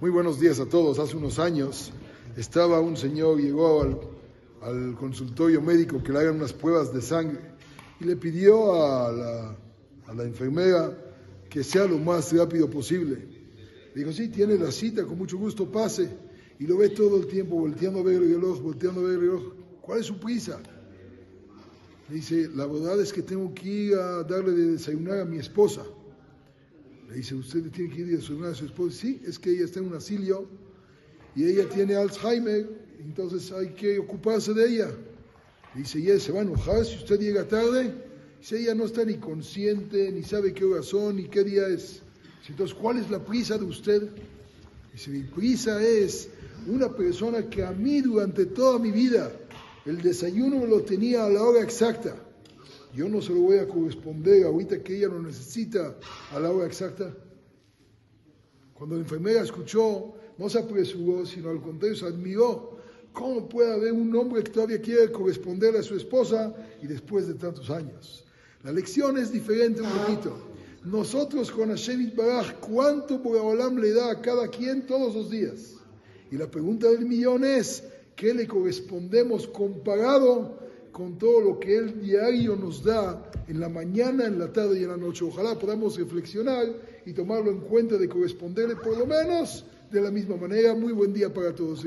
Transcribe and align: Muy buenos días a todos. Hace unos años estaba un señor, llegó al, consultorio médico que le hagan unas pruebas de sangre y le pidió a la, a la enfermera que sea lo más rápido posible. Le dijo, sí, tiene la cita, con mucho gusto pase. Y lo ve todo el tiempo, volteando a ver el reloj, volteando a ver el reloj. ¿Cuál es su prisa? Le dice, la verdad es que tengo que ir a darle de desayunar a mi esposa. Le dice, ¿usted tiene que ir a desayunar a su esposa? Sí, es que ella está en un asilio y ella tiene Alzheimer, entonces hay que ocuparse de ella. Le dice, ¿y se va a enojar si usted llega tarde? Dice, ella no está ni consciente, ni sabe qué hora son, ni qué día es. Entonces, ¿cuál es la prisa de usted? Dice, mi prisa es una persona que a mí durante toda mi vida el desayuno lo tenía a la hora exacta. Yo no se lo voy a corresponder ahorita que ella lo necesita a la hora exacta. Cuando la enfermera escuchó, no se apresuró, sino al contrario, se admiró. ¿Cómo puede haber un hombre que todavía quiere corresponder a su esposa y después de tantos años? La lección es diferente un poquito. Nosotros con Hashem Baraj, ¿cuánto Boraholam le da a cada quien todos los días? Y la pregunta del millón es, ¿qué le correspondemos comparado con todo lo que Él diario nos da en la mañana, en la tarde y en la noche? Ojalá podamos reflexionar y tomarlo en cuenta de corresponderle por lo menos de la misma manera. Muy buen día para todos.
Muy 0.00 0.10
buenos 0.10 0.38
días 0.38 0.60
a 0.60 0.66
todos. 0.66 1.00
Hace 1.00 1.16
unos 1.16 1.40
años 1.40 1.90
estaba 2.36 2.78
un 2.78 2.96
señor, 2.96 3.40
llegó 3.40 3.82
al, 4.62 4.94
consultorio 4.94 5.60
médico 5.60 6.00
que 6.04 6.12
le 6.12 6.20
hagan 6.20 6.36
unas 6.36 6.52
pruebas 6.52 6.94
de 6.94 7.02
sangre 7.02 7.40
y 7.98 8.04
le 8.04 8.14
pidió 8.14 8.80
a 8.80 9.10
la, 9.10 9.56
a 10.06 10.14
la 10.14 10.22
enfermera 10.22 10.96
que 11.50 11.64
sea 11.64 11.86
lo 11.86 11.98
más 11.98 12.32
rápido 12.32 12.70
posible. 12.70 13.26
Le 13.92 14.00
dijo, 14.00 14.12
sí, 14.12 14.28
tiene 14.28 14.56
la 14.56 14.70
cita, 14.70 15.04
con 15.04 15.18
mucho 15.18 15.36
gusto 15.36 15.68
pase. 15.68 16.08
Y 16.60 16.66
lo 16.68 16.78
ve 16.78 16.90
todo 16.90 17.16
el 17.16 17.26
tiempo, 17.26 17.56
volteando 17.56 17.98
a 17.98 18.02
ver 18.04 18.22
el 18.22 18.34
reloj, 18.34 18.60
volteando 18.60 19.00
a 19.00 19.04
ver 19.04 19.14
el 19.14 19.20
reloj. 19.22 19.42
¿Cuál 19.80 19.98
es 19.98 20.06
su 20.06 20.20
prisa? 20.20 20.60
Le 22.08 22.14
dice, 22.14 22.48
la 22.54 22.66
verdad 22.66 23.00
es 23.00 23.12
que 23.12 23.22
tengo 23.22 23.52
que 23.52 23.68
ir 23.68 23.94
a 23.96 24.22
darle 24.22 24.52
de 24.52 24.72
desayunar 24.74 25.18
a 25.18 25.24
mi 25.24 25.38
esposa. 25.38 25.82
Le 27.08 27.16
dice, 27.16 27.34
¿usted 27.34 27.70
tiene 27.70 27.94
que 27.94 28.02
ir 28.02 28.08
a 28.08 28.16
desayunar 28.18 28.50
a 28.50 28.54
su 28.54 28.66
esposa? 28.66 28.98
Sí, 29.00 29.20
es 29.26 29.38
que 29.38 29.50
ella 29.50 29.64
está 29.64 29.80
en 29.80 29.86
un 29.86 29.94
asilio 29.94 30.46
y 31.34 31.44
ella 31.44 31.68
tiene 31.68 31.96
Alzheimer, 31.96 32.68
entonces 33.00 33.50
hay 33.52 33.68
que 33.70 33.98
ocuparse 33.98 34.52
de 34.52 34.68
ella. 34.68 34.90
Le 35.74 35.80
dice, 35.80 35.98
¿y 36.00 36.20
se 36.20 36.32
va 36.32 36.40
a 36.40 36.42
enojar 36.42 36.84
si 36.84 36.96
usted 36.96 37.18
llega 37.18 37.46
tarde? 37.46 37.94
Dice, 38.40 38.60
ella 38.60 38.74
no 38.74 38.84
está 38.84 39.04
ni 39.04 39.14
consciente, 39.14 40.12
ni 40.12 40.22
sabe 40.22 40.52
qué 40.52 40.64
hora 40.64 40.82
son, 40.82 41.16
ni 41.16 41.28
qué 41.28 41.44
día 41.44 41.66
es. 41.68 42.02
Entonces, 42.48 42.76
¿cuál 42.76 42.98
es 42.98 43.10
la 43.10 43.24
prisa 43.24 43.56
de 43.56 43.64
usted? 43.64 44.08
Dice, 44.92 45.10
mi 45.10 45.22
prisa 45.22 45.82
es 45.82 46.28
una 46.66 46.94
persona 46.94 47.48
que 47.48 47.64
a 47.64 47.72
mí 47.72 48.00
durante 48.00 48.46
toda 48.46 48.78
mi 48.78 48.90
vida 48.90 49.32
el 49.86 50.02
desayuno 50.02 50.66
lo 50.66 50.82
tenía 50.82 51.24
a 51.24 51.30
la 51.30 51.42
hora 51.42 51.62
exacta. 51.62 52.16
Yo 52.94 53.08
no 53.08 53.20
se 53.20 53.32
lo 53.32 53.40
voy 53.40 53.58
a 53.58 53.68
corresponder 53.68 54.44
ahorita 54.44 54.82
que 54.82 54.96
ella 54.96 55.08
lo 55.08 55.22
necesita 55.22 55.96
a 56.32 56.40
la 56.40 56.50
hora 56.50 56.66
exacta. 56.66 57.14
Cuando 58.74 58.96
la 58.96 59.02
enfermera 59.02 59.42
escuchó, 59.42 60.14
no 60.38 60.48
se 60.48 60.58
apresuró, 60.58 61.26
sino 61.26 61.50
al 61.50 61.60
contrario, 61.60 61.96
se 61.96 62.06
admiró. 62.06 62.78
¿Cómo 63.12 63.48
puede 63.48 63.72
haber 63.72 63.92
un 63.92 64.14
hombre 64.14 64.42
que 64.44 64.50
todavía 64.50 64.80
quiere 64.80 65.10
corresponder 65.10 65.76
a 65.76 65.82
su 65.82 65.96
esposa 65.96 66.54
y 66.80 66.86
después 66.86 67.26
de 67.26 67.34
tantos 67.34 67.68
años? 67.70 68.24
La 68.62 68.72
lección 68.72 69.18
es 69.18 69.32
diferente 69.32 69.80
un 69.82 69.90
poquito. 69.90 70.36
Nosotros 70.84 71.50
con 71.50 71.70
Hashem 71.70 72.14
Baraj, 72.14 72.54
¿cuánto 72.60 73.18
Boraholam 73.18 73.78
le 73.78 73.92
da 73.92 74.12
a 74.12 74.20
cada 74.20 74.48
quien 74.48 74.86
todos 74.86 75.14
los 75.14 75.30
días? 75.30 75.74
Y 76.30 76.36
la 76.36 76.50
pregunta 76.50 76.88
del 76.88 77.04
millón 77.04 77.44
es, 77.44 77.84
¿qué 78.14 78.32
le 78.32 78.46
correspondemos 78.46 79.48
comparado 79.48 80.58
con 80.92 81.18
todo 81.18 81.40
lo 81.40 81.60
que 81.60 81.76
Él 81.76 82.00
diario 82.00 82.56
nos 82.56 82.82
da 82.82 83.30
en 83.46 83.60
la 83.60 83.68
mañana, 83.68 84.26
en 84.26 84.38
la 84.38 84.52
tarde 84.52 84.80
y 84.80 84.82
en 84.82 84.90
la 84.90 84.96
noche? 84.96 85.24
Ojalá 85.24 85.58
podamos 85.58 85.98
reflexionar 85.98 86.66
y 87.06 87.12
tomarlo 87.12 87.50
en 87.50 87.60
cuenta 87.60 87.96
de 87.96 88.08
corresponderle 88.08 88.76
por 88.76 88.96
lo 88.96 89.06
menos 89.06 89.64
de 89.90 90.00
la 90.00 90.10
misma 90.10 90.36
manera. 90.36 90.74
Muy 90.74 90.92
buen 90.92 91.12
día 91.12 91.32
para 91.32 91.54
todos. 91.54 91.84